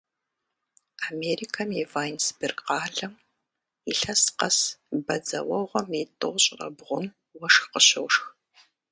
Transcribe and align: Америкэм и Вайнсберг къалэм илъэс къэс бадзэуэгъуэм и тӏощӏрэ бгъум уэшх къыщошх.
Америкэм 1.09 1.69
и 1.81 1.83
Вайнсберг 1.93 2.57
къалэм 2.67 3.13
илъэс 3.91 4.23
къэс 4.37 4.57
бадзэуэгъуэм 5.05 5.89
и 6.01 6.03
тӏощӏрэ 6.19 6.67
бгъум 6.77 7.05
уэшх 7.37 7.63
къыщошх. 7.71 8.23